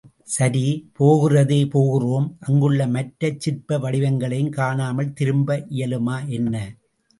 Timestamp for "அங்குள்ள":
2.39-2.87